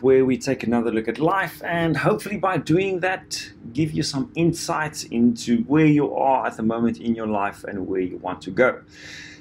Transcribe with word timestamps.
where 0.00 0.24
we 0.24 0.38
take 0.38 0.62
another 0.62 0.92
look 0.92 1.08
at 1.08 1.18
life 1.18 1.60
and 1.64 1.96
hopefully 1.96 2.36
by 2.36 2.56
doing 2.56 3.00
that 3.00 3.50
give 3.72 3.90
you 3.90 4.04
some 4.04 4.30
insights 4.36 5.02
into 5.02 5.64
where 5.64 5.86
you 5.86 6.14
are 6.14 6.46
at 6.46 6.56
the 6.56 6.62
moment 6.62 6.98
in 6.98 7.16
your 7.16 7.26
life 7.26 7.64
and 7.64 7.88
where 7.88 8.00
you 8.00 8.16
want 8.18 8.40
to 8.40 8.52
go. 8.52 8.80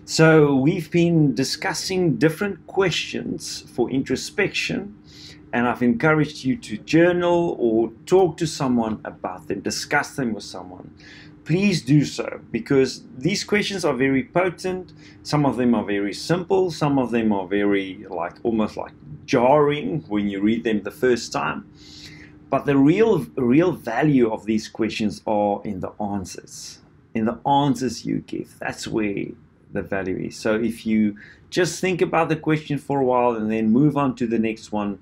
So 0.05 0.55
we've 0.55 0.89
been 0.89 1.35
discussing 1.35 2.17
different 2.17 2.65
questions 2.65 3.65
for 3.75 3.91
introspection 3.91 4.97
and 5.53 5.67
I've 5.67 5.83
encouraged 5.83 6.43
you 6.43 6.55
to 6.57 6.77
journal 6.77 7.55
or 7.59 7.91
talk 8.07 8.37
to 8.37 8.47
someone 8.47 8.99
about 9.05 9.47
them, 9.47 9.59
discuss 9.59 10.15
them 10.15 10.33
with 10.33 10.43
someone 10.43 10.89
please 11.43 11.81
do 11.81 12.05
so 12.05 12.39
because 12.51 13.03
these 13.17 13.43
questions 13.43 13.83
are 13.85 13.93
very 13.93 14.23
potent. 14.23 14.93
Some 15.23 15.45
of 15.45 15.57
them 15.57 15.73
are 15.75 15.83
very 15.83 16.13
simple, 16.13 16.71
some 16.71 16.99
of 16.99 17.11
them 17.11 17.31
are 17.31 17.47
very 17.47 18.05
like 18.09 18.33
almost 18.43 18.77
like 18.77 18.93
jarring 19.25 20.01
when 20.07 20.29
you 20.29 20.41
read 20.41 20.63
them 20.63 20.83
the 20.83 20.91
first 20.91 21.31
time. 21.31 21.69
But 22.49 22.65
the 22.65 22.77
real 22.77 23.19
real 23.35 23.71
value 23.71 24.31
of 24.31 24.45
these 24.45 24.67
questions 24.67 25.21
are 25.25 25.61
in 25.63 25.79
the 25.79 25.91
answers. 26.01 26.79
In 27.13 27.25
the 27.25 27.39
answers 27.47 28.05
you 28.05 28.19
give. 28.19 28.57
That's 28.59 28.87
where 28.87 29.25
the 29.71 29.81
value 29.81 30.17
is. 30.17 30.35
So 30.35 30.55
if 30.55 30.85
you 30.85 31.17
just 31.49 31.81
think 31.81 32.01
about 32.01 32.29
the 32.29 32.35
question 32.35 32.77
for 32.77 33.01
a 33.01 33.05
while 33.05 33.35
and 33.35 33.51
then 33.51 33.71
move 33.71 33.97
on 33.97 34.15
to 34.15 34.27
the 34.27 34.39
next 34.39 34.71
one, 34.71 34.99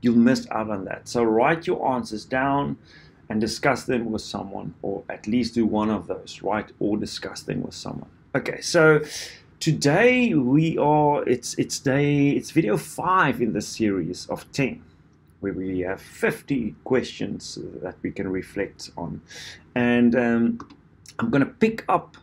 you'll 0.00 0.16
miss 0.16 0.46
out 0.50 0.70
on 0.70 0.84
that. 0.86 1.08
So 1.08 1.22
write 1.22 1.66
your 1.66 1.86
answers 1.94 2.24
down 2.24 2.76
and 3.30 3.40
discuss 3.40 3.84
them 3.84 4.10
with 4.10 4.22
someone, 4.22 4.74
or 4.82 5.04
at 5.08 5.26
least 5.26 5.54
do 5.54 5.64
one 5.64 5.88
of 5.88 6.08
those, 6.08 6.40
right? 6.42 6.68
Or 6.80 6.96
discuss 6.96 7.42
them 7.42 7.62
with 7.62 7.74
someone. 7.74 8.10
Okay, 8.34 8.60
so 8.60 9.00
today 9.60 10.34
we 10.34 10.76
are 10.78 11.22
it's 11.28 11.54
it's 11.54 11.78
day 11.78 12.30
it's 12.30 12.50
video 12.50 12.78
five 12.78 13.42
in 13.42 13.52
the 13.52 13.60
series 13.60 14.26
of 14.28 14.50
10 14.52 14.82
where 15.40 15.52
we 15.52 15.80
have 15.80 16.00
50 16.00 16.74
questions 16.84 17.58
that 17.82 17.94
we 18.00 18.10
can 18.10 18.26
reflect 18.28 18.90
on 18.96 19.20
and 19.74 20.16
um, 20.16 20.58
i'm 21.18 21.28
going 21.28 21.44
to 21.44 21.50
pick 21.50 21.84
up 21.90 22.16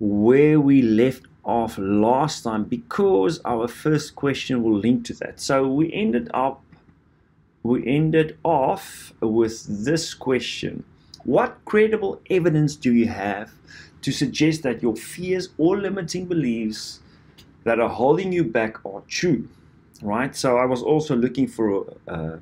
where 0.00 0.58
we 0.60 0.80
left 0.80 1.26
off 1.44 1.76
last 1.76 2.44
time 2.44 2.64
because 2.64 3.38
our 3.44 3.68
first 3.68 4.14
question 4.14 4.62
will 4.62 4.78
link 4.78 5.04
to 5.04 5.12
that 5.12 5.38
so 5.40 5.68
we 5.68 5.92
ended 5.92 6.30
up 6.32 6.62
we 7.62 7.86
ended 7.86 8.38
off 8.42 9.12
with 9.20 9.84
this 9.84 10.14
question 10.14 10.84
What 11.24 11.64
credible 11.64 12.20
evidence 12.30 12.76
do 12.76 12.92
you 12.92 13.06
have 13.06 13.52
to 14.02 14.12
suggest 14.12 14.64
that 14.64 14.82
your 14.82 14.96
fears 14.96 15.50
or 15.58 15.76
limiting 15.76 16.26
beliefs 16.26 17.00
that 17.64 17.78
are 17.78 17.88
holding 17.88 18.32
you 18.32 18.44
back 18.44 18.84
are 18.84 19.02
true? 19.08 19.48
Right? 20.02 20.34
So 20.34 20.58
I 20.58 20.64
was 20.64 20.82
also 20.82 21.14
looking 21.14 21.46
for 21.46 21.94
a, 22.08 22.40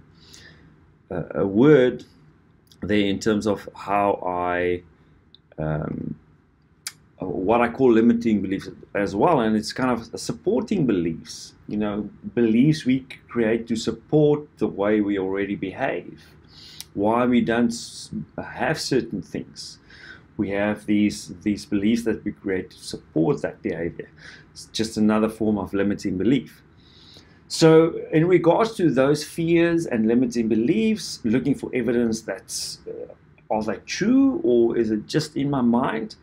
a, 1.10 1.40
a 1.42 1.46
word 1.46 2.04
there 2.82 3.06
in 3.06 3.18
terms 3.18 3.46
of 3.46 3.68
how 3.74 4.22
I. 4.26 4.82
Um, 5.58 6.09
what 7.20 7.60
I 7.60 7.68
call 7.68 7.92
limiting 7.92 8.40
beliefs 8.40 8.68
as 8.94 9.14
well, 9.14 9.40
and 9.40 9.56
it's 9.56 9.72
kind 9.72 9.90
of 9.90 10.18
supporting 10.18 10.86
beliefs. 10.86 11.54
You 11.68 11.76
know, 11.76 12.10
beliefs 12.34 12.84
we 12.84 13.06
create 13.28 13.66
to 13.68 13.76
support 13.76 14.46
the 14.58 14.66
way 14.66 15.00
we 15.00 15.18
already 15.18 15.54
behave, 15.54 16.22
why 16.94 17.26
we 17.26 17.40
don't 17.40 17.74
have 18.42 18.80
certain 18.80 19.22
things. 19.22 19.78
We 20.36 20.50
have 20.50 20.86
these 20.86 21.34
these 21.42 21.66
beliefs 21.66 22.04
that 22.04 22.24
we 22.24 22.32
create 22.32 22.70
to 22.70 22.78
support 22.78 23.42
that 23.42 23.60
behavior. 23.60 24.08
It's 24.52 24.66
just 24.66 24.96
another 24.96 25.28
form 25.28 25.58
of 25.58 25.74
limiting 25.74 26.16
belief. 26.16 26.62
So, 27.48 28.00
in 28.12 28.26
regards 28.26 28.74
to 28.76 28.90
those 28.90 29.24
fears 29.24 29.84
and 29.84 30.06
limiting 30.06 30.48
beliefs, 30.48 31.20
looking 31.24 31.54
for 31.54 31.70
evidence 31.74 32.22
that's 32.22 32.78
uh, 32.88 33.12
are 33.50 33.62
they 33.62 33.76
true 33.84 34.40
or 34.44 34.76
is 34.76 34.90
it 34.90 35.06
just 35.06 35.36
in 35.36 35.50
my 35.50 35.60
mind? 35.60 36.14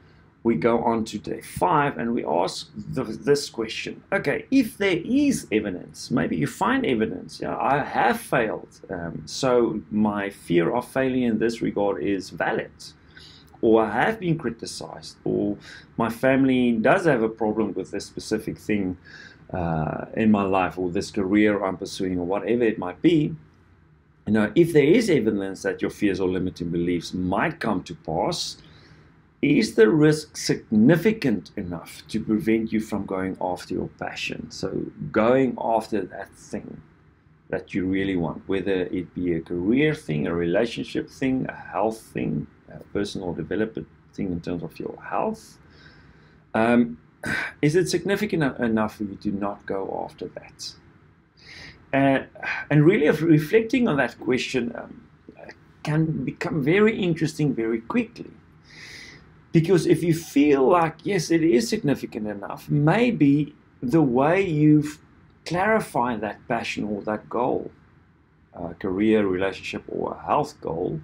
We 0.47 0.55
go 0.55 0.75
on 0.91 1.03
to 1.03 1.17
day 1.19 1.41
five 1.41 1.97
and 1.97 2.07
we 2.17 2.23
ask 2.25 2.69
the, 2.95 3.03
this 3.03 3.49
question. 3.49 3.93
Okay 4.11 4.45
if 4.51 4.77
there 4.77 4.99
is 5.03 5.47
evidence 5.51 6.11
maybe 6.11 6.35
you 6.37 6.47
find 6.47 6.85
evidence 6.85 7.39
yeah 7.41 7.57
i 7.57 7.77
have 7.97 8.19
failed 8.19 8.73
um, 8.89 9.21
so 9.25 9.81
my 9.91 10.29
fear 10.29 10.75
of 10.75 10.87
failure 10.87 11.27
in 11.31 11.37
this 11.39 11.61
regard 11.61 12.01
is 12.01 12.29
valid 12.29 12.71
or 13.61 13.83
i 13.83 13.91
have 13.91 14.19
been 14.19 14.37
criticized 14.37 15.17
or 15.23 15.57
my 15.97 16.09
family 16.09 16.73
does 16.89 17.05
have 17.05 17.23
a 17.23 17.33
problem 17.43 17.73
with 17.73 17.91
this 17.91 18.05
specific 18.05 18.57
thing 18.57 18.97
uh, 19.53 20.05
in 20.15 20.29
my 20.31 20.43
life 20.43 20.77
or 20.77 20.89
this 20.89 21.09
career 21.11 21.63
i'm 21.65 21.77
pursuing 21.77 22.17
or 22.19 22.25
whatever 22.25 22.63
it 22.63 22.77
might 22.77 23.01
be. 23.01 23.33
You 24.27 24.33
know 24.33 24.51
if 24.55 24.73
there 24.73 24.89
is 24.99 25.09
evidence 25.09 25.61
that 25.63 25.81
your 25.81 25.91
fears 25.99 26.19
or 26.19 26.27
limiting 26.27 26.69
beliefs 26.69 27.13
might 27.13 27.55
come 27.65 27.81
to 27.83 27.93
pass 28.09 28.57
is 29.41 29.75
the 29.75 29.87
risk 29.87 30.35
significant 30.35 31.51
enough 31.55 32.01
to 32.07 32.19
prevent 32.23 32.71
you 32.71 32.79
from 32.79 33.05
going 33.05 33.37
after 33.39 33.75
your 33.75 33.89
passion? 33.99 34.49
So, 34.49 34.69
going 35.11 35.55
after 35.61 36.01
that 36.01 36.33
thing 36.33 36.81
that 37.49 37.73
you 37.73 37.85
really 37.85 38.15
want, 38.15 38.47
whether 38.47 38.83
it 38.83 39.13
be 39.13 39.33
a 39.33 39.41
career 39.41 39.93
thing, 39.93 40.27
a 40.27 40.33
relationship 40.33 41.09
thing, 41.09 41.45
a 41.47 41.53
health 41.53 42.01
thing, 42.01 42.47
a 42.69 42.79
personal 42.91 43.33
development 43.33 43.87
thing 44.13 44.31
in 44.31 44.41
terms 44.41 44.63
of 44.63 44.77
your 44.79 44.97
health. 45.07 45.59
Um, 46.53 46.97
is 47.61 47.75
it 47.75 47.89
significant 47.89 48.59
enough 48.59 48.95
for 48.95 49.03
you 49.03 49.15
to 49.21 49.31
not 49.31 49.65
go 49.65 50.03
after 50.03 50.29
that? 50.29 50.73
Uh, 51.93 52.25
and 52.69 52.85
really, 52.85 53.07
reflecting 53.09 53.87
on 53.87 53.97
that 53.97 54.19
question 54.19 54.73
um, 54.75 55.07
can 55.83 56.25
become 56.25 56.63
very 56.63 56.99
interesting 56.99 57.53
very 57.53 57.79
quickly 57.79 58.31
because 59.57 59.87
if 59.87 60.03
you 60.03 60.13
feel 60.13 60.69
like, 60.69 60.97
yes, 61.03 61.31
it 61.31 61.41
is 61.41 61.67
significant 61.67 62.27
enough, 62.27 62.69
maybe 62.69 63.55
the 63.81 64.03
way 64.03 64.39
you've 64.39 64.99
clarified 65.47 66.21
that 66.21 66.47
passion 66.47 66.83
or 66.83 67.01
that 67.01 67.27
goal, 67.27 67.71
a 68.53 68.75
career, 68.75 69.25
relationship, 69.25 69.83
or 69.87 70.13
a 70.13 70.25
health 70.27 70.61
goal, 70.61 71.01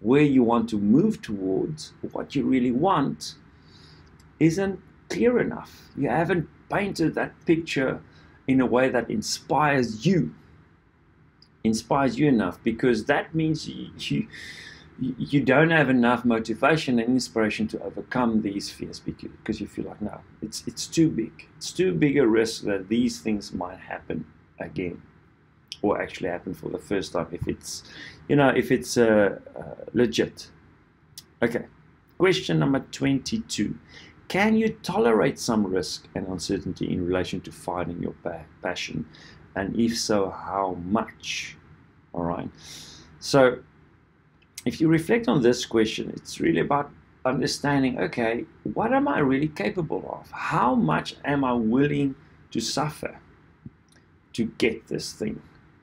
where 0.00 0.28
you 0.34 0.42
want 0.42 0.68
to 0.70 0.78
move 0.78 1.22
towards, 1.22 1.92
what 2.10 2.34
you 2.34 2.42
really 2.42 2.72
want, 2.72 3.36
isn't 4.40 4.80
clear 5.08 5.38
enough. 5.38 5.82
You 5.96 6.08
haven't 6.08 6.48
painted 6.68 7.14
that 7.14 7.32
picture 7.46 8.02
in 8.48 8.60
a 8.60 8.66
way 8.66 8.88
that 8.88 9.08
inspires 9.08 10.04
you. 10.04 10.34
Inspires 11.62 12.18
you 12.18 12.26
enough 12.26 12.58
because 12.64 13.04
that 13.04 13.32
means 13.32 13.68
you, 13.68 13.90
you 13.96 14.26
you 14.98 15.42
don't 15.42 15.70
have 15.70 15.90
enough 15.90 16.24
motivation 16.24 16.98
and 16.98 17.08
inspiration 17.08 17.68
to 17.68 17.82
overcome 17.82 18.40
these 18.40 18.70
fears 18.70 18.98
because 18.98 19.60
you 19.60 19.66
feel 19.66 19.84
like 19.84 20.00
no 20.00 20.20
it's 20.40 20.66
it's 20.66 20.86
too 20.86 21.10
big. 21.10 21.46
It's 21.56 21.72
too 21.72 21.92
big 21.92 22.16
a 22.16 22.26
risk 22.26 22.62
that 22.62 22.88
these 22.88 23.20
things 23.20 23.52
might 23.52 23.78
happen 23.78 24.24
again 24.58 25.02
or 25.82 26.00
actually 26.00 26.30
happen 26.30 26.54
for 26.54 26.70
the 26.70 26.78
first 26.78 27.12
time 27.12 27.28
if 27.30 27.46
it's 27.46 27.84
you 28.28 28.36
know 28.36 28.48
if 28.48 28.70
it's 28.70 28.96
uh, 28.96 29.38
uh, 29.56 29.84
legit. 29.92 30.50
Okay. 31.42 31.66
Question 32.18 32.58
number 32.58 32.80
22 32.92 33.78
can 34.28 34.56
you 34.56 34.70
tolerate 34.82 35.38
some 35.38 35.64
risk 35.66 36.08
and 36.14 36.26
uncertainty 36.26 36.92
in 36.92 37.06
relation 37.06 37.40
to 37.42 37.52
finding 37.52 38.02
your 38.02 38.14
passion? 38.62 39.06
And 39.54 39.78
if 39.78 39.96
so 39.96 40.30
how 40.30 40.76
much? 40.84 41.56
All 42.12 42.24
right. 42.24 42.48
So 43.20 43.58
if 44.66 44.80
you 44.80 44.88
reflect 44.88 45.28
on 45.28 45.42
this 45.42 45.64
question, 45.64 46.12
it's 46.14 46.40
really 46.40 46.60
about 46.60 46.90
understanding 47.24 47.98
okay, 47.98 48.44
what 48.74 48.92
am 48.92 49.08
I 49.08 49.20
really 49.20 49.48
capable 49.48 50.20
of? 50.20 50.30
How 50.30 50.74
much 50.74 51.16
am 51.24 51.44
I 51.44 51.52
willing 51.52 52.16
to 52.50 52.60
suffer 52.60 53.18
to 54.32 54.44
get 54.58 54.88
this 54.88 55.12
thing, 55.12 55.40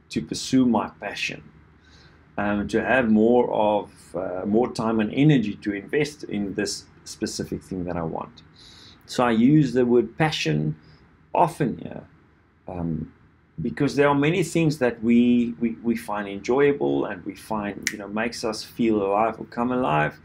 to 0.09 0.21
pursue 0.21 0.65
my 0.65 0.89
passion, 0.99 1.43
um, 2.37 2.67
to 2.67 2.83
have 2.83 3.09
more 3.09 3.51
of 3.51 3.89
uh, 4.15 4.45
more 4.45 4.71
time 4.71 4.99
and 4.99 5.11
energy 5.13 5.55
to 5.55 5.73
invest 5.73 6.25
in 6.25 6.53
this 6.53 6.85
specific 7.05 7.63
thing 7.63 7.85
that 7.85 7.95
I 7.95 8.03
want? 8.03 8.43
So 9.05 9.23
I 9.23 9.31
use 9.31 9.73
the 9.73 9.85
word 9.85 10.17
passion 10.17 10.75
often 11.33 11.77
here. 11.77 12.03
Um, 12.67 13.13
because 13.61 13.95
there 13.95 14.07
are 14.07 14.15
many 14.15 14.43
things 14.43 14.79
that 14.79 15.01
we, 15.03 15.53
we, 15.59 15.71
we 15.83 15.95
find 15.95 16.27
enjoyable 16.27 17.05
and 17.05 17.23
we 17.25 17.35
find 17.35 17.87
you 17.91 17.97
know 17.97 18.07
makes 18.07 18.43
us 18.43 18.63
feel 18.63 19.01
alive 19.01 19.39
or 19.39 19.45
come 19.45 19.71
alive 19.71 20.19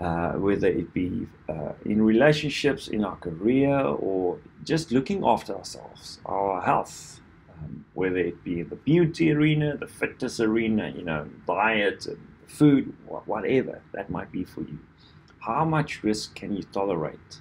uh, 0.00 0.32
whether 0.32 0.68
it 0.68 0.92
be 0.92 1.26
uh, 1.48 1.72
in 1.84 2.02
relationships 2.02 2.88
in 2.88 3.04
our 3.04 3.16
career 3.16 3.74
or 3.78 4.38
just 4.64 4.92
looking 4.92 5.24
after 5.24 5.56
ourselves 5.56 6.20
our 6.26 6.60
health 6.60 7.20
um, 7.54 7.84
whether 7.94 8.18
it 8.18 8.44
be 8.44 8.60
in 8.60 8.68
the 8.68 8.76
beauty 8.76 9.32
arena 9.32 9.76
the 9.76 9.86
fitness 9.86 10.38
arena 10.38 10.92
you 10.94 11.02
know 11.02 11.26
diet 11.46 12.06
food 12.48 12.92
whatever 13.06 13.80
that 13.92 14.10
might 14.10 14.32
be 14.32 14.44
for 14.44 14.62
you. 14.62 14.78
How 15.40 15.64
much 15.64 16.02
risk 16.02 16.34
can 16.34 16.56
you 16.56 16.62
tolerate? 16.62 17.40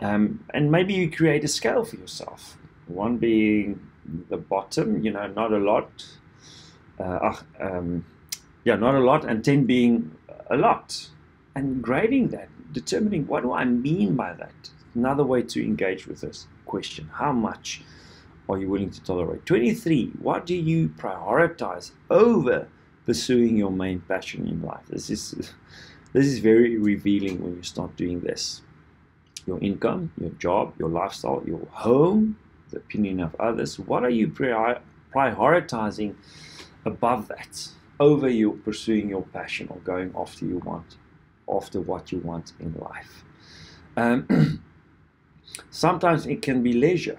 Um, 0.00 0.44
and 0.52 0.70
maybe 0.70 0.94
you 0.94 1.10
create 1.10 1.42
a 1.44 1.48
scale 1.48 1.84
for 1.84 1.96
yourself 1.96 2.57
one 2.88 3.18
being 3.18 3.80
the 4.28 4.36
bottom, 4.36 5.02
you 5.04 5.10
know, 5.10 5.26
not 5.28 5.52
a 5.52 5.58
lot. 5.58 5.90
uh, 6.98 7.34
um, 7.60 8.04
yeah, 8.64 8.76
not 8.76 8.94
a 8.94 8.98
lot, 8.98 9.24
and 9.24 9.44
10 9.44 9.64
being 9.64 10.10
a 10.50 10.56
lot. 10.56 11.08
And 11.54 11.82
grading 11.82 12.28
that, 12.28 12.48
determining 12.72 13.26
what 13.26 13.42
do 13.42 13.52
I 13.52 13.64
mean 13.64 14.14
by 14.14 14.32
that. 14.34 14.70
Another 14.94 15.24
way 15.24 15.42
to 15.42 15.64
engage 15.64 16.06
with 16.06 16.20
this 16.20 16.46
question 16.66 17.08
how 17.14 17.32
much 17.32 17.82
are 18.48 18.58
you 18.58 18.68
willing 18.68 18.90
to 18.90 19.02
tolerate? 19.02 19.46
23, 19.46 20.12
what 20.20 20.46
do 20.46 20.54
you 20.54 20.88
prioritize 20.88 21.92
over 22.10 22.68
pursuing 23.06 23.56
your 23.56 23.70
main 23.70 24.00
passion 24.00 24.46
in 24.46 24.62
life? 24.62 24.86
This 24.88 25.10
is, 25.10 25.52
this 26.12 26.26
is 26.26 26.38
very 26.38 26.76
revealing 26.78 27.42
when 27.42 27.56
you 27.56 27.62
start 27.62 27.96
doing 27.96 28.20
this. 28.20 28.62
Your 29.46 29.58
income, 29.60 30.12
your 30.20 30.30
job, 30.30 30.74
your 30.78 30.90
lifestyle, 30.90 31.42
your 31.46 31.66
home, 31.70 32.36
the 32.70 32.78
opinion 32.78 33.20
of 33.20 33.34
others. 33.40 33.78
What 33.78 34.04
are 34.04 34.10
you 34.10 34.28
prior- 34.28 34.80
prioritizing 35.12 36.14
above 36.84 37.28
that? 37.28 37.70
over 38.00 38.28
you 38.28 38.60
pursuing 38.64 39.08
your 39.08 39.22
passion 39.22 39.68
or 39.70 39.78
going 39.78 40.12
after 40.16 40.44
you 40.44 40.58
want, 40.58 40.96
after 41.50 41.80
what 41.80 42.12
you 42.12 42.18
want 42.18 42.52
in 42.60 42.74
life. 42.74 43.24
Um, 43.96 44.62
sometimes 45.70 46.26
it 46.26 46.42
can 46.42 46.62
be 46.62 46.72
leisure, 46.72 47.18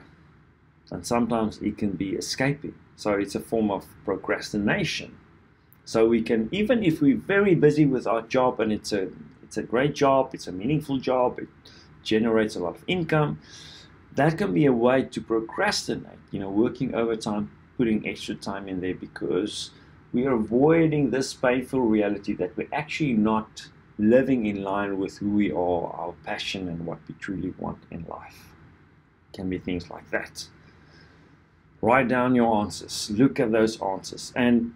and 0.92 1.06
sometimes 1.06 1.60
it 1.62 1.78
can 1.78 1.92
be 1.92 2.12
escaping. 2.12 2.76
So 2.96 3.14
it's 3.14 3.36
a 3.36 3.40
form 3.40 3.72
of 3.72 3.86
procrastination. 4.06 5.18
So 5.86 6.08
we 6.08 6.22
can, 6.22 6.50
even 6.52 6.84
if 6.84 7.02
we're 7.02 7.18
very 7.18 7.56
busy 7.56 7.86
with 7.86 8.06
our 8.06 8.22
job 8.22 8.60
and 8.60 8.72
it's 8.72 8.94
a 8.94 9.10
it's 9.44 9.58
a 9.58 9.64
great 9.64 9.96
job, 9.96 10.30
it's 10.34 10.46
a 10.46 10.52
meaningful 10.52 11.00
job, 11.00 11.40
it 11.40 11.48
generates 12.04 12.56
a 12.56 12.60
lot 12.60 12.76
of 12.76 12.84
income. 12.86 13.40
That 14.16 14.38
can 14.38 14.54
be 14.54 14.66
a 14.66 14.74
way 14.74 15.04
to 15.04 15.22
procrastinate. 15.22 16.20
You 16.32 16.40
know, 16.40 16.50
working 16.50 16.96
overtime, 16.96 17.52
putting 17.78 18.08
extra 18.08 18.36
time 18.36 18.68
in 18.68 18.82
there 18.82 18.96
because 18.96 19.72
we 20.14 20.26
are 20.26 20.34
avoiding 20.34 21.12
this 21.12 21.34
painful 21.34 21.82
reality 21.82 22.34
that 22.34 22.56
we're 22.58 22.68
actually 22.74 23.14
not 23.14 23.68
living 23.98 24.46
in 24.46 24.64
line 24.64 24.98
with 24.98 25.18
who 25.18 25.30
we 25.30 25.52
are, 25.52 25.88
our 25.94 26.14
passion, 26.24 26.68
and 26.68 26.86
what 26.86 27.00
we 27.08 27.16
truly 27.16 27.54
want 27.58 27.78
in 27.92 28.06
life. 28.10 28.50
It 29.32 29.38
can 29.38 29.50
be 29.50 29.60
things 29.60 29.90
like 29.90 30.10
that. 30.12 30.48
Write 31.82 32.08
down 32.08 32.36
your 32.36 32.62
answers, 32.62 33.12
look 33.12 33.40
at 33.40 33.52
those 33.52 33.82
answers, 33.82 34.34
and 34.36 34.74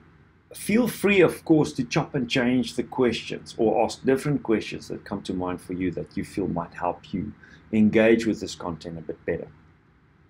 feel 0.55 0.87
free, 0.87 1.21
of 1.21 1.43
course, 1.45 1.73
to 1.73 1.83
chop 1.83 2.15
and 2.15 2.29
change 2.29 2.75
the 2.75 2.83
questions 2.83 3.55
or 3.57 3.83
ask 3.83 4.03
different 4.03 4.43
questions 4.43 4.87
that 4.87 5.05
come 5.05 5.21
to 5.23 5.33
mind 5.33 5.61
for 5.61 5.73
you 5.73 5.91
that 5.91 6.15
you 6.15 6.23
feel 6.23 6.47
might 6.47 6.73
help 6.73 7.13
you 7.13 7.33
engage 7.71 8.25
with 8.25 8.39
this 8.39 8.55
content 8.55 8.97
a 8.97 9.01
bit 9.01 9.23
better. 9.25 9.47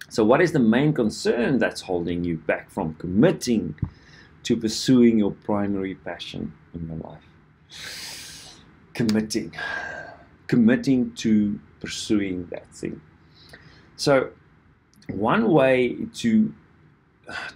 So, 0.09 0.23
what 0.23 0.41
is 0.41 0.51
the 0.51 0.59
main 0.59 0.93
concern 0.93 1.57
that's 1.57 1.81
holding 1.81 2.23
you 2.23 2.37
back 2.37 2.69
from 2.69 2.93
committing? 2.95 3.75
to 4.43 4.57
pursuing 4.57 5.17
your 5.17 5.31
primary 5.31 5.95
passion 5.95 6.53
in 6.73 6.87
your 6.87 6.97
life. 6.97 8.59
Committing. 8.93 9.53
Committing 10.47 11.13
to 11.15 11.59
pursuing 11.79 12.45
that 12.47 12.67
thing. 12.73 13.01
So, 13.95 14.29
one 15.07 15.49
way 15.49 15.97
to 16.15 16.53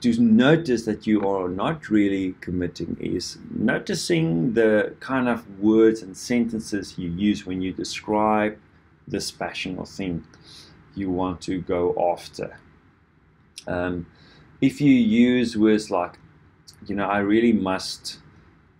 to 0.01 0.19
notice 0.21 0.85
that 0.85 1.05
you 1.05 1.27
are 1.27 1.49
not 1.49 1.89
really 1.89 2.35
committing 2.41 2.97
is 2.99 3.37
noticing 3.51 4.53
the 4.53 4.95
kind 4.99 5.27
of 5.27 5.59
words 5.59 6.01
and 6.01 6.15
sentences 6.15 6.97
you 6.97 7.09
use 7.09 7.45
when 7.45 7.61
you 7.61 7.73
describe 7.73 8.57
this 9.07 9.31
passion 9.31 9.77
or 9.77 9.85
thing 9.85 10.23
you 10.95 11.09
want 11.09 11.41
to 11.41 11.61
go 11.61 11.93
after. 12.13 12.57
Um, 13.67 14.07
if 14.61 14.79
you 14.79 14.93
use 14.93 15.57
words 15.57 15.91
like 15.91 16.17
you 16.85 16.95
know, 16.95 17.05
I 17.05 17.19
really 17.19 17.53
must 17.53 18.19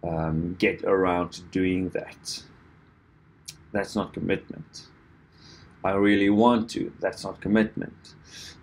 um, 0.04 0.56
get 0.60 0.84
around 0.84 1.32
to 1.32 1.42
doing 1.44 1.90
that. 1.90 2.44
That's 3.72 3.96
not 3.96 4.14
commitment. 4.14 4.88
I 5.84 5.92
really 5.92 6.30
want 6.30 6.70
to. 6.72 6.92
That's 7.00 7.24
not 7.24 7.42
commitment. 7.42 8.14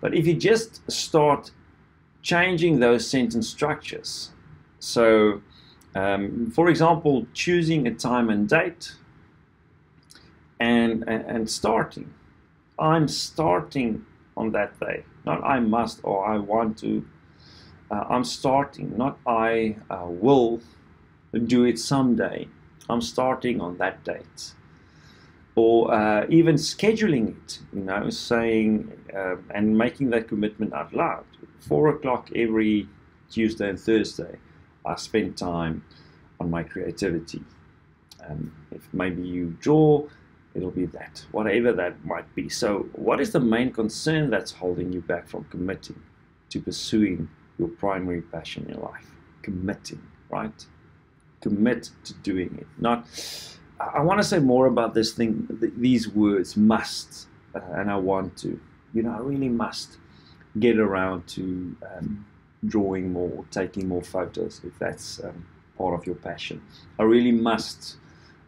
But 0.01 0.13
if 0.13 0.27
you 0.27 0.35
just 0.35 0.89
start 0.91 1.51
changing 2.25 2.79
those 2.79 3.07
sentence 3.07 3.47
structures, 3.47 4.31
so 4.79 5.41
um, 5.93 6.51
for 6.51 6.69
example, 6.69 7.25
choosing 7.33 7.87
a 7.87 7.93
time 7.93 8.29
and 8.29 8.49
date 8.49 8.95
and, 10.59 11.03
and, 11.07 11.23
and 11.25 11.49
starting. 11.49 12.13
I'm 12.77 13.07
starting 13.07 14.05
on 14.35 14.51
that 14.51 14.77
day, 14.79 15.05
not 15.25 15.43
I 15.43 15.59
must 15.59 16.01
or 16.03 16.25
I 16.25 16.37
want 16.37 16.77
to 16.79 17.05
uh, 17.91 18.03
I'm 18.09 18.23
starting, 18.23 18.97
not 18.97 19.19
I 19.27 19.75
uh, 19.89 20.05
will 20.07 20.61
do 21.45 21.65
it 21.65 21.77
someday. 21.77 22.47
I'm 22.89 23.01
starting 23.01 23.61
on 23.61 23.77
that 23.77 24.03
date. 24.03 24.53
Or 25.55 25.93
uh, 25.93 26.25
even 26.29 26.55
scheduling 26.55 27.37
it, 27.37 27.59
you 27.73 27.81
know, 27.81 28.09
saying 28.09 28.91
uh, 29.15 29.35
and 29.53 29.77
making 29.77 30.09
that 30.09 30.27
commitment 30.27 30.73
out 30.73 30.93
loud. 30.93 31.25
Four 31.59 31.89
o'clock 31.89 32.29
every 32.35 32.89
Tuesday 33.31 33.69
and 33.69 33.79
Thursday, 33.79 34.37
I 34.85 34.95
spend 34.95 35.37
time 35.37 35.83
on 36.39 36.49
my 36.49 36.63
creativity. 36.63 37.41
Um, 38.27 38.51
if 38.71 38.87
maybe 38.93 39.21
you 39.21 39.55
draw, 39.61 40.05
it'll 40.53 40.71
be 40.71 40.87
that, 40.87 41.25
whatever 41.31 41.71
that 41.73 42.03
might 42.05 42.33
be. 42.35 42.49
So, 42.49 42.89
what 42.93 43.21
is 43.21 43.31
the 43.31 43.39
main 43.39 43.71
concern 43.71 44.29
that's 44.29 44.51
holding 44.51 44.91
you 44.91 45.01
back 45.01 45.27
from 45.27 45.45
committing 45.45 46.01
to 46.49 46.59
pursuing 46.59 47.29
your 47.57 47.67
primary 47.67 48.21
passion 48.21 48.65
in 48.69 48.79
life. 48.81 49.11
Committing, 49.41 50.01
right? 50.29 50.65
Commit 51.41 51.89
to 52.03 52.13
doing 52.15 52.57
it. 52.59 52.67
Not. 52.77 53.07
I 53.79 54.01
want 54.01 54.19
to 54.19 54.23
say 54.23 54.39
more 54.39 54.67
about 54.67 54.93
this 54.93 55.13
thing. 55.13 55.47
These 55.77 56.07
words 56.09 56.55
must, 56.55 57.27
uh, 57.53 57.59
and 57.73 57.91
I 57.91 57.97
want 57.97 58.37
to. 58.37 58.59
You 58.93 59.03
know, 59.03 59.11
I 59.11 59.17
really 59.19 59.49
must 59.49 59.97
get 60.59 60.79
around 60.79 61.27
to 61.27 61.75
um, 61.97 62.25
drawing 62.65 63.11
more, 63.11 63.43
taking 63.51 63.87
more 63.87 64.01
photos, 64.01 64.61
if 64.63 64.77
that's 64.79 65.21
um, 65.23 65.45
part 65.77 65.93
of 65.93 66.05
your 66.05 66.15
passion. 66.15 66.61
I 66.97 67.03
really 67.03 67.33
must 67.33 67.97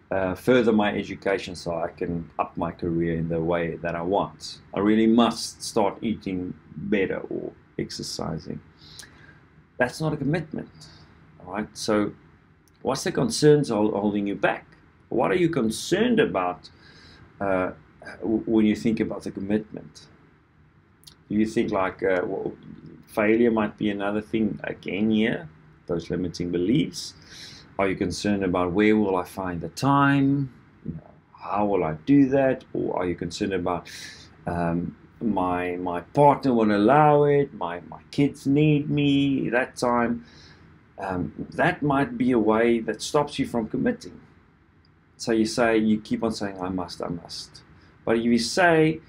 uh, 0.10 0.36
further 0.36 0.72
my 0.72 0.96
education 0.96 1.56
so 1.56 1.78
I 1.78 1.90
can 1.90 2.30
up 2.40 2.56
my 2.56 2.72
career 2.72 3.18
in 3.18 3.28
the 3.28 3.42
way 3.42 3.76
that 3.76 3.96
I 3.96 4.02
want. 4.02 4.60
I 4.74 4.80
really 4.80 5.08
must 5.08 5.62
start 5.62 5.98
eating 6.02 6.54
better 6.78 7.18
or 7.30 7.52
exercising 7.78 8.62
that's 9.78 10.02
not 10.02 10.14
a 10.14 10.18
commitment. 10.18 10.70
All 11.40 11.54
right. 11.54 11.68
So, 11.74 12.14
what's 12.82 13.04
the 13.04 13.12
concerns 13.12 13.70
holding 13.70 14.28
you 14.28 14.36
back? 14.36 14.66
What 15.10 15.32
are 15.32 15.36
you 15.36 15.50
concerned 15.50 16.20
about 16.20 16.70
uh, 17.40 17.72
when 18.24 18.66
you 18.66 18.76
think 18.76 19.00
about 19.00 19.24
the 19.24 19.32
commitment? 19.32 20.08
Do 21.30 21.36
you 21.36 21.46
think 21.46 21.72
like 21.72 22.04
uh, 22.04 22.22
well, 22.24 22.54
failure 23.08 23.52
might 23.52 23.78
be 23.78 23.90
another 23.90 24.22
thing 24.22 24.60
again 24.64 25.12
here? 25.12 25.50
Those 25.88 26.10
limiting 26.10 26.52
beliefs. 26.52 27.14
Are 27.80 27.88
you 27.88 27.96
concerned 27.96 28.44
about 28.44 28.72
where 28.72 28.96
will 28.96 29.16
I 29.16 29.24
find 29.24 29.62
the 29.62 29.70
time? 29.70 30.52
You 30.86 30.94
know, 30.94 31.12
how 31.34 31.66
will 31.66 31.84
I 31.84 31.94
do 32.06 32.28
that? 32.30 32.64
Or 32.74 32.98
are 32.98 33.06
you 33.06 33.16
concerned 33.16 33.54
about 33.54 33.90
um, 34.46 34.96
my 35.22 35.76
my 35.78 36.02
partner 36.02 36.54
won't 36.54 36.72
allow 36.72 37.24
it, 37.24 37.54
my, 37.54 37.82
my 37.90 38.00
kids 38.12 38.46
need 38.46 38.90
me 38.90 39.50
that 39.50 39.76
time, 39.76 40.26
um, 41.00 41.34
that 41.52 41.82
might 41.82 42.18
be 42.18 42.32
a 42.32 42.40
way 42.40 42.80
that 42.80 43.02
stops 43.02 43.40
you 43.40 43.48
from 43.48 43.68
committing. 43.68 44.20
So 45.18 45.32
you 45.32 45.46
say, 45.46 45.78
you 45.78 46.00
keep 46.00 46.24
on 46.24 46.32
saying, 46.32 46.62
I 46.62 46.70
must, 46.70 47.02
I 47.02 47.08
must. 47.10 47.62
But 48.06 48.18
if 48.18 48.24
you 48.24 48.38
say, 48.40 49.02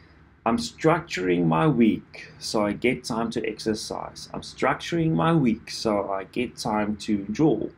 I'm 0.47 0.57
structuring 0.57 1.45
my 1.45 1.67
week 1.67 2.29
so 2.39 2.65
I 2.65 2.73
get 2.73 3.05
time 3.05 3.31
to 3.33 3.47
exercise, 3.47 4.31
I'm 4.33 4.41
structuring 4.41 5.13
my 5.13 5.35
week 5.35 5.71
so 5.71 6.11
I 6.11 6.25
get 6.25 6.57
time 6.57 6.97
to 6.97 7.19
draw. 7.31 7.69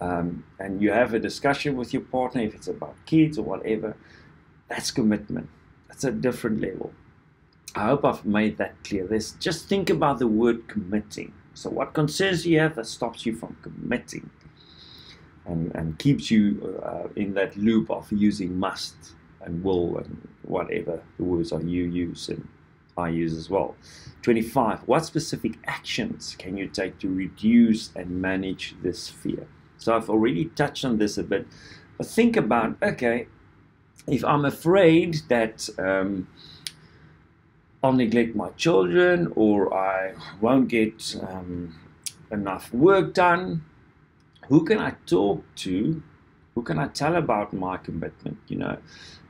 Um, 0.00 0.44
and 0.58 0.80
you 0.80 0.90
have 0.90 1.14
a 1.14 1.18
discussion 1.18 1.76
with 1.76 1.92
your 1.92 2.02
partner, 2.02 2.40
if 2.42 2.54
it's 2.54 2.66
about 2.68 2.96
kids 3.06 3.38
or 3.38 3.42
whatever, 3.42 3.96
that's 4.68 4.90
commitment. 4.90 5.48
That's 5.88 6.04
a 6.04 6.10
different 6.10 6.60
level. 6.60 6.92
I 7.74 7.86
hope 7.86 8.04
I've 8.04 8.24
made 8.24 8.56
that 8.56 8.82
clear. 8.84 9.06
There's 9.06 9.32
just 9.32 9.68
think 9.68 9.90
about 9.90 10.18
the 10.18 10.26
word 10.26 10.66
committing. 10.66 11.32
So 11.54 11.68
what 11.70 11.92
concerns 11.92 12.46
you 12.46 12.58
have 12.58 12.74
that 12.76 12.86
stops 12.86 13.26
you 13.26 13.36
from 13.36 13.56
committing 13.62 14.30
and, 15.44 15.74
and 15.74 15.98
keeps 15.98 16.30
you 16.30 16.60
uh, 16.64 16.71
in 17.16 17.34
that 17.34 17.56
loop 17.56 17.90
of 17.90 18.10
using 18.12 18.58
must 18.58 18.94
and 19.40 19.62
will 19.62 19.98
and 19.98 20.28
whatever 20.42 21.02
the 21.16 21.24
words 21.24 21.52
are 21.52 21.62
you 21.62 21.84
use 21.84 22.28
and 22.28 22.46
I 22.96 23.08
use 23.08 23.36
as 23.36 23.48
well. 23.48 23.74
25. 24.22 24.80
What 24.86 25.04
specific 25.04 25.52
actions 25.66 26.36
can 26.38 26.56
you 26.56 26.68
take 26.68 26.98
to 26.98 27.08
reduce 27.08 27.90
and 27.96 28.20
manage 28.20 28.76
this 28.82 29.08
fear? 29.08 29.46
So 29.78 29.96
I've 29.96 30.10
already 30.10 30.46
touched 30.46 30.84
on 30.84 30.98
this 30.98 31.18
a 31.18 31.22
bit, 31.24 31.46
but 31.98 32.06
think 32.06 32.36
about 32.36 32.76
okay, 32.82 33.26
if 34.06 34.24
I'm 34.24 34.44
afraid 34.44 35.22
that 35.28 35.68
um, 35.78 36.28
I'll 37.82 37.92
neglect 37.92 38.36
my 38.36 38.50
children 38.50 39.32
or 39.34 39.74
I 39.74 40.14
won't 40.40 40.68
get 40.68 41.16
um, 41.28 41.74
enough 42.30 42.72
work 42.72 43.14
done? 43.14 43.64
Who 44.48 44.64
can 44.64 44.78
I 44.78 44.94
talk 45.06 45.44
to? 45.56 46.02
Who 46.54 46.62
can 46.62 46.78
I 46.78 46.88
tell 46.88 47.16
about 47.16 47.52
my 47.52 47.76
commitment? 47.78 48.38
You 48.48 48.58
know, 48.58 48.76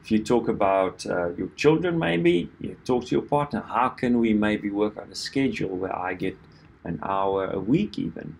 if 0.03 0.11
you 0.11 0.23
talk 0.25 0.49
about 0.49 1.07
uh, 1.07 1.31
your 1.35 1.49
children, 1.57 1.99
maybe 1.99 2.51
you 2.61 2.77
talk 2.85 3.07
to 3.07 3.11
your 3.13 3.23
partner. 3.23 3.61
How 3.61 3.91
can 3.91 4.19
we 4.19 4.33
maybe 4.35 4.71
work 4.71 4.97
on 5.01 5.11
a 5.11 5.15
schedule 5.15 5.77
where 5.77 5.97
I 5.97 6.15
get 6.15 6.37
an 6.85 6.99
hour 7.03 7.47
a 7.47 7.61
week, 7.61 7.99
even 7.99 8.37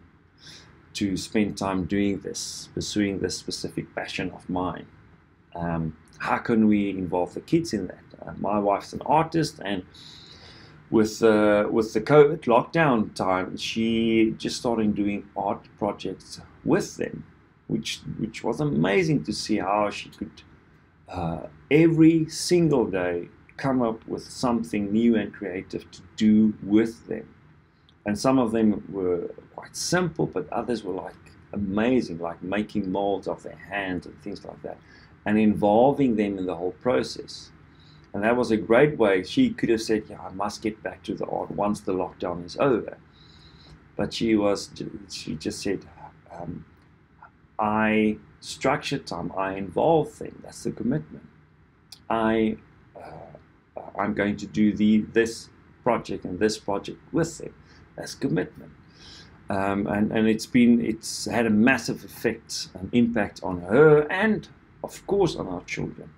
to 0.95 1.17
spend 1.17 1.57
time 1.57 1.85
doing 1.85 2.19
this, 2.21 2.69
pursuing 2.75 3.21
this 3.21 3.37
specific 3.37 3.95
passion 3.95 4.31
of 4.33 4.51
mine? 4.51 4.87
Um, 5.55 5.97
how 6.19 6.39
can 6.39 6.67
we 6.67 6.91
involve 6.91 7.35
the 7.35 7.41
kids 7.41 7.73
in 7.73 7.87
that? 7.87 7.99
Uh, 8.21 8.33
my 8.39 8.59
wife's 8.59 8.93
an 8.93 9.03
artist, 9.07 9.61
and 9.65 9.85
with 10.91 11.23
uh, 11.23 11.69
with 11.71 11.93
the 11.93 12.01
COVID 12.01 12.41
lockdown 12.41 13.15
time, 13.15 13.57
she 13.57 14.35
just 14.39 14.57
started 14.57 14.95
doing 14.95 15.29
art 15.37 15.67
projects 15.79 16.41
with 16.65 16.97
them, 16.97 17.25
which 17.73 18.01
which 18.19 18.45
was 18.45 18.61
amazing 18.61 19.25
to 19.25 19.33
see 19.33 19.59
how 19.59 19.91
she 19.91 20.09
could 20.11 20.43
uh, 21.09 21.47
every 21.71 22.29
single 22.29 22.87
day 22.87 23.29
come 23.57 23.83
up 23.83 24.07
with 24.07 24.25
something 24.25 24.93
new 24.93 25.17
and 25.17 25.33
creative 25.33 25.89
to 25.91 26.01
do 26.17 26.55
with 26.63 27.07
them. 27.07 27.29
And 28.07 28.19
some 28.19 28.39
of 28.39 28.51
them 28.51 28.85
were 28.91 29.29
quite 29.55 29.77
simple, 29.77 30.27
but 30.27 30.53
others 30.53 30.83
were 30.83 30.95
like 30.95 31.23
amazing, 31.53 32.19
like 32.19 32.43
making 32.43 32.91
molds 32.91 33.29
of 33.29 33.43
their 33.43 33.61
hands 33.75 34.07
and 34.07 34.21
things 34.23 34.45
like 34.45 34.61
that, 34.63 34.79
and 35.27 35.39
involving 35.39 36.17
them 36.17 36.39
in 36.39 36.47
the 36.47 36.57
whole 36.57 36.77
process. 36.83 37.51
And 38.13 38.25
that 38.25 38.37
was 38.37 38.51
a 38.51 38.57
great 38.57 38.99
way. 38.99 39.23
She 39.23 39.51
could 39.51 39.69
have 39.69 39.81
said, 39.81 40.05
Yeah, 40.11 40.21
I 40.21 40.31
must 40.33 40.63
get 40.63 40.83
back 40.83 41.03
to 41.05 41.15
the 41.15 41.27
art 41.27 41.51
once 41.51 41.81
the 41.81 41.95
lockdown 41.95 42.45
is 42.45 42.57
over. 42.57 42.99
But 43.97 44.13
she 44.13 44.35
was, 44.35 44.71
she 45.11 45.37
just 45.37 45.63
said, 45.63 45.85
um, 46.33 46.65
I 47.59 48.19
structure 48.41 48.99
time, 48.99 49.33
I 49.37 49.55
involve 49.55 50.19
them. 50.19 50.41
That's 50.45 50.65
the 50.65 50.73
commitment. 50.73 51.27
I, 52.11 52.57
uh, 52.97 53.81
I'm 53.99 54.15
going 54.15 54.37
to 54.39 54.47
do 54.47 54.75
the 54.75 54.99
this 55.13 55.49
project 55.83 56.25
and 56.25 56.39
this 56.39 56.59
project 56.59 56.99
with 57.13 57.39
them. 57.39 57.55
That's 57.97 58.15
commitment. 58.15 58.73
Um, 59.51 59.87
and, 59.87 60.13
and 60.13 60.29
it's 60.29 60.47
been 60.47 60.85
it's 60.85 61.27
had 61.27 61.47
a 61.47 61.51
massive 61.51 62.05
effect 62.05 62.69
and 62.75 62.89
impact 62.93 63.43
on 63.43 63.61
her 63.63 64.11
and 64.11 64.49
of 64.83 65.07
course 65.07 65.37
on 65.37 65.47
our 65.47 65.63
children 65.65 66.11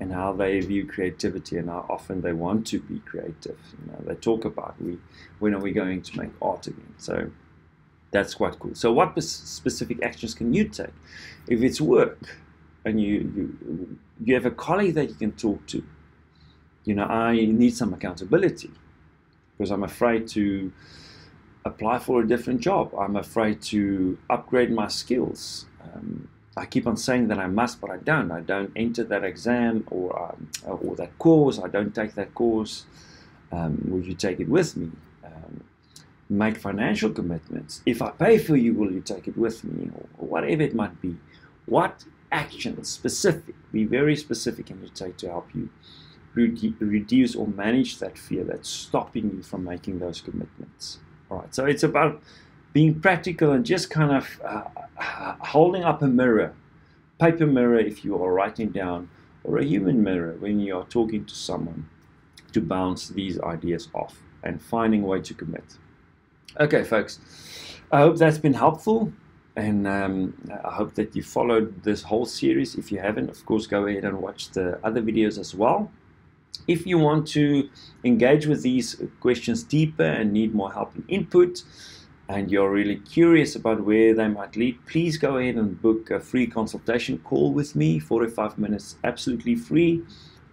and 0.00 0.12
how 0.12 0.32
they 0.32 0.58
view 0.60 0.86
creativity 0.86 1.58
and 1.58 1.68
how 1.68 1.84
often 1.90 2.22
they 2.22 2.32
want 2.32 2.66
to 2.68 2.80
be 2.80 3.00
creative. 3.00 3.58
You 3.78 3.92
know, 3.92 3.98
they 4.06 4.14
talk 4.14 4.44
about 4.44 4.80
we 4.80 4.98
when 5.40 5.54
are 5.54 5.60
we 5.60 5.72
going 5.72 6.02
to 6.02 6.18
make 6.18 6.30
art 6.40 6.66
again. 6.66 6.94
So 6.96 7.30
that's 8.10 8.34
quite 8.34 8.58
cool. 8.58 8.74
So 8.74 8.92
what 8.92 9.20
specific 9.22 10.02
actions 10.02 10.34
can 10.34 10.52
you 10.52 10.64
take? 10.68 10.94
If 11.48 11.62
it's 11.62 11.80
work 11.80 12.18
and 12.84 13.00
you, 13.00 13.14
you, 13.36 13.98
you 14.24 14.34
have 14.34 14.46
a 14.46 14.50
colleague 14.50 14.94
that 14.94 15.08
you 15.08 15.14
can 15.14 15.32
talk 15.32 15.66
to, 15.68 15.84
you 16.84 16.94
know, 16.94 17.04
I 17.04 17.34
need 17.34 17.76
some 17.76 17.94
accountability 17.94 18.70
because 19.56 19.70
I'm 19.70 19.84
afraid 19.84 20.26
to 20.28 20.72
apply 21.64 21.98
for 21.98 22.22
a 22.22 22.26
different 22.26 22.60
job. 22.60 22.94
I'm 22.98 23.16
afraid 23.16 23.62
to 23.62 24.18
upgrade 24.28 24.70
my 24.70 24.88
skills. 24.88 25.66
Um, 25.82 26.28
I 26.56 26.66
keep 26.66 26.86
on 26.86 26.96
saying 26.96 27.28
that 27.28 27.38
I 27.38 27.46
must, 27.46 27.80
but 27.80 27.90
I 27.90 27.98
don't. 27.98 28.30
I 28.32 28.40
don't 28.40 28.72
enter 28.74 29.04
that 29.04 29.24
exam 29.24 29.86
or 29.90 30.30
um, 30.30 30.48
or 30.64 30.96
that 30.96 31.16
course. 31.18 31.58
I 31.58 31.68
don't 31.68 31.94
take 31.94 32.14
that 32.14 32.34
course. 32.34 32.86
Um, 33.52 33.82
will 33.88 34.02
you 34.02 34.14
take 34.14 34.40
it 34.40 34.48
with 34.48 34.76
me? 34.76 34.90
Make 36.30 36.56
financial 36.56 37.10
commitments. 37.10 37.82
If 37.84 38.00
I 38.00 38.10
pay 38.10 38.38
for 38.38 38.56
you, 38.56 38.72
will 38.72 38.92
you 38.92 39.00
take 39.00 39.26
it 39.26 39.36
with 39.36 39.64
me? 39.64 39.90
Or, 39.94 40.06
or 40.18 40.28
whatever 40.28 40.62
it 40.62 40.74
might 40.74 41.02
be. 41.02 41.16
What 41.66 42.04
actions, 42.30 42.88
specific, 42.88 43.56
be 43.72 43.84
very 43.84 44.14
specific, 44.14 44.66
can 44.66 44.80
you 44.80 44.88
take 44.88 45.16
to 45.18 45.28
help 45.28 45.48
you 45.54 45.68
reduce 46.34 47.34
or 47.34 47.48
manage 47.48 47.98
that 47.98 48.16
fear 48.16 48.44
that's 48.44 48.68
stopping 48.68 49.32
you 49.34 49.42
from 49.42 49.64
making 49.64 49.98
those 49.98 50.20
commitments? 50.20 51.00
All 51.28 51.38
right, 51.38 51.52
so 51.54 51.66
it's 51.66 51.82
about 51.82 52.22
being 52.72 53.00
practical 53.00 53.50
and 53.50 53.66
just 53.66 53.90
kind 53.90 54.12
of 54.12 54.40
uh, 54.44 54.62
uh, 54.96 55.34
holding 55.40 55.82
up 55.82 56.02
a 56.02 56.06
mirror, 56.06 56.54
paper 57.20 57.46
mirror 57.46 57.80
if 57.80 58.04
you 58.04 58.22
are 58.22 58.32
writing 58.32 58.70
down, 58.70 59.10
or 59.42 59.58
a 59.58 59.64
human 59.64 60.02
mirror 60.02 60.36
when 60.38 60.60
you 60.60 60.76
are 60.76 60.84
talking 60.84 61.24
to 61.24 61.34
someone 61.34 61.88
to 62.52 62.60
bounce 62.60 63.08
these 63.08 63.40
ideas 63.40 63.88
off 63.94 64.20
and 64.42 64.62
finding 64.62 65.02
a 65.02 65.06
way 65.06 65.20
to 65.20 65.34
commit. 65.34 65.76
Okay, 66.58 66.82
folks, 66.82 67.20
I 67.92 68.00
hope 68.00 68.16
that's 68.16 68.38
been 68.38 68.54
helpful. 68.54 69.12
And 69.56 69.86
um, 69.86 70.34
I 70.64 70.72
hope 70.72 70.94
that 70.94 71.14
you 71.14 71.22
followed 71.22 71.82
this 71.82 72.02
whole 72.02 72.26
series. 72.26 72.74
If 72.74 72.90
you 72.90 72.98
haven't, 72.98 73.30
of 73.30 73.44
course, 73.46 73.66
go 73.66 73.86
ahead 73.86 74.04
and 74.04 74.20
watch 74.20 74.50
the 74.50 74.84
other 74.84 75.02
videos 75.02 75.38
as 75.38 75.54
well. 75.54 75.90
If 76.66 76.86
you 76.86 76.98
want 76.98 77.26
to 77.28 77.68
engage 78.04 78.46
with 78.46 78.62
these 78.62 79.00
questions 79.20 79.62
deeper 79.62 80.04
and 80.04 80.32
need 80.32 80.54
more 80.54 80.72
help 80.72 80.94
and 80.94 81.04
input, 81.08 81.62
and 82.28 82.50
you're 82.50 82.70
really 82.70 82.96
curious 82.96 83.56
about 83.56 83.84
where 83.84 84.14
they 84.14 84.28
might 84.28 84.56
lead, 84.56 84.78
please 84.86 85.16
go 85.18 85.36
ahead 85.36 85.56
and 85.56 85.80
book 85.80 86.10
a 86.10 86.20
free 86.20 86.46
consultation 86.46 87.18
call 87.18 87.52
with 87.52 87.74
me, 87.74 87.98
45 87.98 88.58
minutes, 88.58 88.96
absolutely 89.04 89.56
free, 89.56 90.02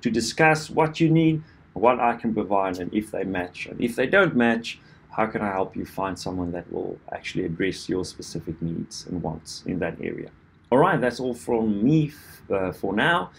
to 0.01 0.09
discuss 0.09 0.69
what 0.69 0.99
you 0.99 1.09
need, 1.09 1.43
what 1.73 1.99
I 1.99 2.15
can 2.15 2.33
provide, 2.33 2.79
and 2.79 2.93
if 2.93 3.11
they 3.11 3.23
match. 3.23 3.67
And 3.67 3.79
if 3.79 3.95
they 3.95 4.07
don't 4.07 4.35
match, 4.35 4.79
how 5.17 5.25
can 5.25 5.41
I 5.41 5.51
help 5.51 5.75
you 5.75 5.83
find 5.83 6.17
someone 6.17 6.51
that 6.51 6.71
will 6.71 6.99
actually 7.11 7.45
address 7.45 7.89
your 7.89 8.05
specific 8.05 8.61
needs 8.61 9.07
and 9.07 9.21
wants 9.21 9.63
in 9.65 9.79
that 9.79 9.99
area? 9.99 10.29
All 10.71 10.77
right, 10.77 11.01
that's 11.01 11.19
all 11.19 11.33
from 11.33 11.83
me 11.83 12.11
uh, 12.51 12.71
for 12.71 12.93
now. 12.93 13.31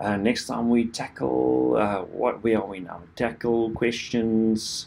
Uh, 0.00 0.16
next 0.16 0.46
time 0.46 0.70
we 0.70 0.86
tackle 0.86 1.76
uh, 1.76 2.02
what 2.02 2.42
where 2.42 2.58
are 2.58 2.66
we 2.66 2.80
now? 2.80 3.02
Tackle 3.14 3.70
questions 3.72 4.86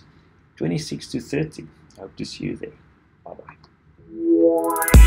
26 0.56 1.08
to 1.12 1.20
30. 1.20 1.68
Hope 2.00 2.16
to 2.16 2.26
see 2.26 2.46
you 2.46 2.56
there. 2.56 2.72
Bye 3.24 3.34
bye. 3.34 5.01